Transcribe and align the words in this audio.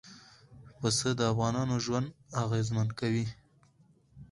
پسه 0.79 1.09
د 1.19 1.21
افغانانو 1.33 1.75
ژوند 1.85 2.07
اغېزمن 2.43 2.87
کوي. 2.99 3.25